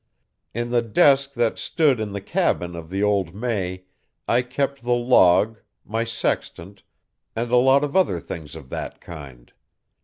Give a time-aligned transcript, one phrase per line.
[0.55, 3.83] In the desk that stood in the cabin of the old May
[4.27, 6.81] I kept the log, my sextant,
[7.35, 9.53] and a lot of other things of that kind.